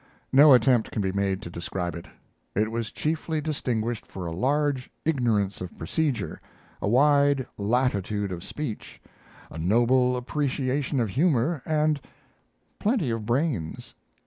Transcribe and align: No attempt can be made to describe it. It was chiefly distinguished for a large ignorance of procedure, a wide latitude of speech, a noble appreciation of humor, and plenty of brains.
No 0.33 0.51
attempt 0.53 0.89
can 0.89 0.99
be 1.03 1.11
made 1.11 1.43
to 1.43 1.51
describe 1.51 1.93
it. 1.93 2.07
It 2.55 2.71
was 2.71 2.91
chiefly 2.91 3.39
distinguished 3.39 4.07
for 4.07 4.25
a 4.25 4.31
large 4.35 4.89
ignorance 5.05 5.61
of 5.61 5.77
procedure, 5.77 6.41
a 6.81 6.87
wide 6.89 7.45
latitude 7.55 8.31
of 8.31 8.43
speech, 8.43 8.99
a 9.51 9.59
noble 9.59 10.17
appreciation 10.17 10.99
of 10.99 11.09
humor, 11.09 11.61
and 11.67 12.01
plenty 12.79 13.11
of 13.11 13.27
brains. 13.27 13.93